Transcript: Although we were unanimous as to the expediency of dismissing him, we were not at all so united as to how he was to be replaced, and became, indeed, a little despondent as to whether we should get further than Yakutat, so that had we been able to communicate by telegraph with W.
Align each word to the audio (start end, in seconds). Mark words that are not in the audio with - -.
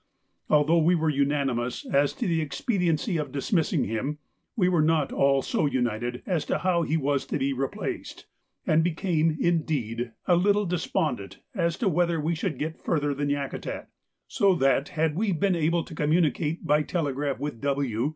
Although 0.49 0.79
we 0.79 0.95
were 0.95 1.11
unanimous 1.11 1.85
as 1.85 2.11
to 2.13 2.25
the 2.25 2.41
expediency 2.41 3.17
of 3.17 3.31
dismissing 3.31 3.83
him, 3.83 4.17
we 4.55 4.67
were 4.67 4.81
not 4.81 5.09
at 5.09 5.13
all 5.15 5.43
so 5.43 5.67
united 5.67 6.23
as 6.25 6.43
to 6.45 6.57
how 6.57 6.81
he 6.81 6.97
was 6.97 7.23
to 7.27 7.37
be 7.37 7.53
replaced, 7.53 8.25
and 8.65 8.83
became, 8.83 9.37
indeed, 9.39 10.11
a 10.25 10.35
little 10.35 10.65
despondent 10.65 11.37
as 11.53 11.77
to 11.77 11.87
whether 11.87 12.19
we 12.19 12.33
should 12.33 12.57
get 12.57 12.83
further 12.83 13.13
than 13.13 13.29
Yakutat, 13.29 13.89
so 14.27 14.55
that 14.55 14.89
had 14.97 15.15
we 15.15 15.31
been 15.31 15.55
able 15.55 15.83
to 15.83 15.93
communicate 15.93 16.65
by 16.65 16.81
telegraph 16.81 17.37
with 17.39 17.61
W. 17.61 18.09